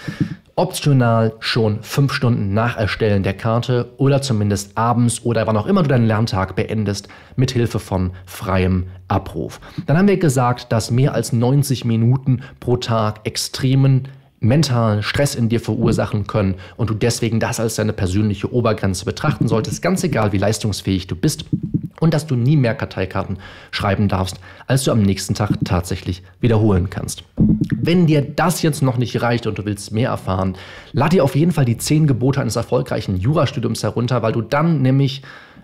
Optional 0.55 1.33
schon 1.39 1.81
fünf 1.81 2.13
Stunden 2.13 2.53
nach 2.53 2.77
Erstellen 2.77 3.23
der 3.23 3.33
Karte 3.33 3.89
oder 3.97 4.21
zumindest 4.21 4.77
abends 4.77 5.23
oder 5.23 5.47
wann 5.47 5.57
auch 5.57 5.65
immer 5.65 5.81
du 5.81 5.89
deinen 5.89 6.05
Lerntag 6.05 6.55
beendest, 6.55 7.07
mit 7.35 7.51
Hilfe 7.51 7.79
von 7.79 8.11
freiem 8.25 8.87
Abruf. 9.07 9.59
Dann 9.87 9.97
haben 9.97 10.07
wir 10.07 10.17
gesagt, 10.17 10.71
dass 10.71 10.91
mehr 10.91 11.13
als 11.13 11.33
90 11.33 11.85
Minuten 11.85 12.41
pro 12.59 12.77
Tag 12.77 13.21
extremen 13.23 14.07
mentalen 14.39 15.03
Stress 15.03 15.35
in 15.35 15.49
dir 15.49 15.59
verursachen 15.59 16.27
können 16.27 16.55
und 16.75 16.89
du 16.89 16.93
deswegen 16.93 17.39
das 17.39 17.59
als 17.59 17.75
deine 17.75 17.93
persönliche 17.93 18.53
Obergrenze 18.53 19.05
betrachten 19.05 19.47
solltest, 19.47 19.81
ganz 19.81 20.03
egal 20.03 20.31
wie 20.31 20.37
leistungsfähig 20.37 21.07
du 21.07 21.15
bist 21.15 21.45
und 21.99 22.13
dass 22.13 22.27
du 22.27 22.35
nie 22.35 22.55
mehr 22.55 22.75
Karteikarten 22.75 23.39
schreiben 23.71 24.07
darfst, 24.07 24.39
als 24.67 24.83
du 24.83 24.91
am 24.91 25.01
nächsten 25.01 25.33
Tag 25.33 25.51
tatsächlich 25.65 26.23
wiederholen 26.39 26.89
kannst. 26.89 27.23
Wenn 27.75 28.05
dir 28.05 28.21
das 28.21 28.61
jetzt 28.61 28.83
noch 28.83 28.97
nicht 28.97 29.21
reicht 29.21 29.47
und 29.47 29.57
du 29.57 29.65
willst 29.65 29.91
mehr 29.91 30.09
erfahren, 30.09 30.55
lad 30.91 31.13
dir 31.13 31.23
auf 31.23 31.35
jeden 31.35 31.51
Fall 31.51 31.65
die 31.65 31.77
10 31.77 32.05
Gebote 32.05 32.41
eines 32.41 32.55
erfolgreichen 32.55 33.17
Jurastudiums 33.17 33.83
herunter, 33.83 34.21
weil 34.21 34.33
du 34.33 34.41
dann 34.41 34.81
nämlich 34.81 35.23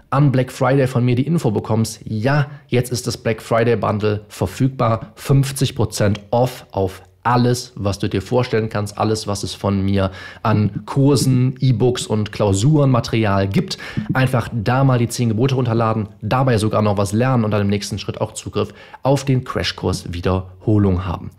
an 0.10 0.32
Black 0.32 0.52
Friday 0.52 0.88
von 0.88 1.04
mir 1.04 1.16
die 1.16 1.26
Info 1.26 1.52
bekommst, 1.52 2.02
ja, 2.06 2.50
jetzt 2.68 2.92
ist 2.92 3.08
das 3.08 3.18
Black 3.18 3.42
Friday 3.42 3.76
Bundle 3.76 4.26
verfügbar, 4.30 5.14
50% 5.18 6.18
off 6.30 6.68
auf 6.72 7.02
alles, 7.24 7.72
was 7.76 8.00
du 8.00 8.10
dir 8.10 8.22
vorstellen 8.22 8.70
kannst, 8.70 8.98
alles, 8.98 9.28
was 9.28 9.44
es 9.44 9.54
von 9.54 9.84
mir 9.84 10.12
an 10.44 10.84
Kursen, 10.86 11.56
E-Books 11.60 12.06
und 12.06 12.32
Klausurenmaterial 12.32 13.48
gibt. 13.48 13.78
Einfach 14.14 14.50
da 14.54 14.84
mal 14.84 15.00
die 15.00 15.08
10 15.08 15.30
Gebote 15.30 15.56
runterladen, 15.56 16.10
dabei 16.22 16.58
sogar 16.58 16.82
noch 16.82 16.98
was 16.98 17.14
lernen 17.14 17.46
und 17.46 17.52
dann 17.52 17.62
im 17.62 17.70
nächsten 17.70 17.98
Schritt 17.98 18.20
auch 18.20 18.34
Zugriff 18.34 18.74
auf 19.02 19.26
den 19.26 19.44
Crashkurs 19.44 20.14
Wiederholung 20.14 21.06
haben. 21.06 21.32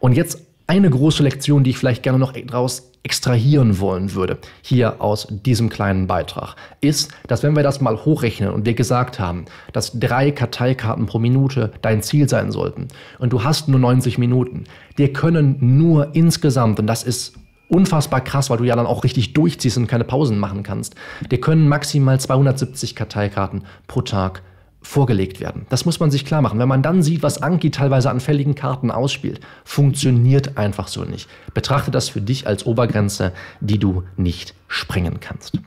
Und 0.00 0.14
jetzt 0.14 0.47
eine 0.68 0.90
große 0.90 1.22
Lektion, 1.22 1.64
die 1.64 1.70
ich 1.70 1.78
vielleicht 1.78 2.02
gerne 2.02 2.18
noch 2.18 2.32
daraus 2.32 2.92
extrahieren 3.02 3.80
wollen 3.80 4.12
würde, 4.12 4.36
hier 4.60 5.00
aus 5.00 5.26
diesem 5.30 5.70
kleinen 5.70 6.06
Beitrag, 6.06 6.56
ist, 6.82 7.10
dass 7.26 7.42
wenn 7.42 7.56
wir 7.56 7.62
das 7.62 7.80
mal 7.80 8.04
hochrechnen 8.04 8.50
und 8.50 8.66
wir 8.66 8.74
gesagt 8.74 9.18
haben, 9.18 9.46
dass 9.72 9.98
drei 9.98 10.30
Karteikarten 10.30 11.06
pro 11.06 11.18
Minute 11.18 11.72
dein 11.80 12.02
Ziel 12.02 12.28
sein 12.28 12.52
sollten 12.52 12.88
und 13.18 13.32
du 13.32 13.44
hast 13.44 13.68
nur 13.68 13.80
90 13.80 14.18
Minuten, 14.18 14.64
dir 14.98 15.10
können 15.12 15.56
nur 15.60 16.14
insgesamt, 16.14 16.78
und 16.78 16.86
das 16.86 17.02
ist 17.02 17.34
unfassbar 17.68 18.20
krass, 18.20 18.50
weil 18.50 18.58
du 18.58 18.64
ja 18.64 18.76
dann 18.76 18.86
auch 18.86 19.04
richtig 19.04 19.32
durchziehst 19.32 19.78
und 19.78 19.86
keine 19.86 20.04
Pausen 20.04 20.38
machen 20.38 20.62
kannst, 20.64 20.94
dir 21.30 21.40
können 21.40 21.66
maximal 21.66 22.20
270 22.20 22.94
Karteikarten 22.94 23.62
pro 23.86 24.02
Tag 24.02 24.42
vorgelegt 24.80 25.40
werden. 25.40 25.66
Das 25.68 25.84
muss 25.84 26.00
man 26.00 26.10
sich 26.10 26.24
klar 26.24 26.42
machen. 26.42 26.58
Wenn 26.58 26.68
man 26.68 26.82
dann 26.82 27.02
sieht, 27.02 27.22
was 27.22 27.42
Anki 27.42 27.70
teilweise 27.70 28.10
an 28.10 28.20
fälligen 28.20 28.54
Karten 28.54 28.90
ausspielt, 28.90 29.40
funktioniert 29.64 30.56
einfach 30.56 30.88
so 30.88 31.04
nicht. 31.04 31.28
Betrachte 31.54 31.90
das 31.90 32.08
für 32.08 32.20
dich 32.20 32.46
als 32.46 32.66
Obergrenze, 32.66 33.32
die 33.60 33.78
du 33.78 34.04
nicht 34.16 34.54
sprengen 34.68 35.20
kannst. 35.20 35.58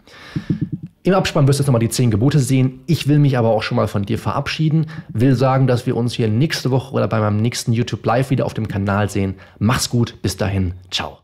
Im 1.03 1.15
Abspann 1.15 1.47
wirst 1.47 1.59
du 1.59 1.63
jetzt 1.63 1.67
nochmal 1.67 1.79
die 1.79 1.89
zehn 1.89 2.11
Gebote 2.11 2.39
sehen. 2.39 2.81
Ich 2.85 3.07
will 3.07 3.17
mich 3.17 3.37
aber 3.37 3.49
auch 3.49 3.63
schon 3.63 3.75
mal 3.75 3.87
von 3.87 4.03
dir 4.03 4.19
verabschieden. 4.19 4.85
Will 5.09 5.35
sagen, 5.35 5.65
dass 5.65 5.87
wir 5.87 5.97
uns 5.97 6.13
hier 6.13 6.27
nächste 6.27 6.69
Woche 6.69 6.93
oder 6.93 7.07
bei 7.07 7.19
meinem 7.19 7.37
nächsten 7.37 7.73
YouTube 7.73 8.05
Live 8.05 8.29
wieder 8.29 8.45
auf 8.45 8.53
dem 8.53 8.67
Kanal 8.67 9.09
sehen. 9.09 9.35
Mach's 9.57 9.89
gut. 9.89 10.21
Bis 10.21 10.37
dahin. 10.37 10.75
Ciao. 10.91 11.20